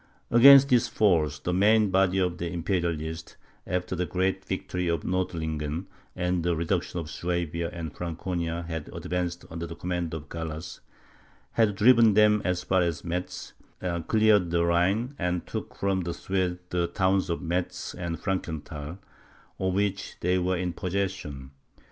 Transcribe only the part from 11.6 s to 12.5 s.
driven them